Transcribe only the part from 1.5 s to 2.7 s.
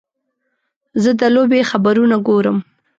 خبرونه ګورم.